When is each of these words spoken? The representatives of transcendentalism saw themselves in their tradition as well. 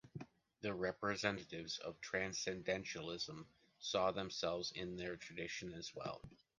The 0.61 0.73
representatives 0.73 1.77
of 1.77 2.01
transcendentalism 2.01 3.45
saw 3.77 4.09
themselves 4.11 4.71
in 4.71 4.95
their 4.95 5.15
tradition 5.15 5.73
as 5.75 5.93
well. 5.93 6.23